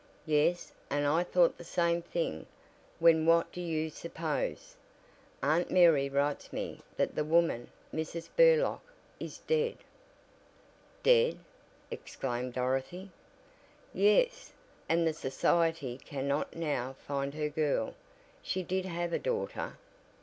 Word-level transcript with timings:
"Yes, 0.25 0.73
and 0.89 1.05
I 1.05 1.21
thought 1.23 1.59
the 1.59 1.63
same 1.63 2.01
thing 2.01 2.47
when 2.97 3.27
what 3.27 3.51
do 3.51 3.61
you 3.61 3.91
suppose? 3.91 4.75
Aunt 5.43 5.69
Mary 5.69 6.09
writes 6.09 6.51
me 6.51 6.79
that 6.97 7.13
the 7.13 7.23
woman 7.23 7.69
Mrs. 7.93 8.27
Burlock 8.35 8.81
is 9.19 9.37
dead!" 9.37 9.77
"Dead!" 11.03 11.37
exclaimed 11.91 12.53
Dorothy. 12.53 13.11
"Yes, 13.93 14.53
and 14.89 15.05
the 15.05 15.13
society 15.13 15.99
cannot 16.03 16.55
now 16.55 16.95
find 17.05 17.35
her 17.35 17.49
girl 17.49 17.93
she 18.41 18.63
did 18.63 18.85
have 18.85 19.13
a 19.13 19.19
daughter." 19.19 19.73